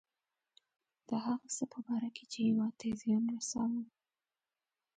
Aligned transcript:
د 1.07 1.09
هغه 1.25 1.45
څه 1.55 1.63
په 1.71 1.79
باره 1.85 2.09
کې 2.15 2.23
چې 2.31 2.39
هیواد 2.47 2.73
ته 2.79 2.85
یې 2.89 2.95
زیان 3.01 3.23
رساوه. 3.33 3.81